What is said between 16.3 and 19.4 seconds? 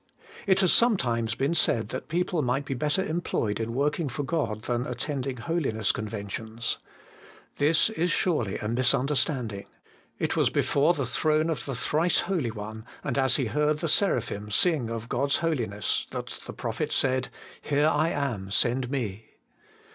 the prophet said, 'Here am I, send me.'